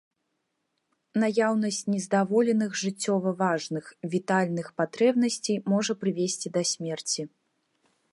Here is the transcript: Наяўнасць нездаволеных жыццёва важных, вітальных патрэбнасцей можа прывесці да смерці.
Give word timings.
Наяўнасць 1.23 1.81
нездаволеных 1.93 2.71
жыццёва 2.83 3.29
важных, 3.43 3.85
вітальных 4.15 4.71
патрэбнасцей 4.81 5.57
можа 5.75 5.93
прывесці 6.05 6.47
да 6.57 6.61
смерці. 6.71 7.21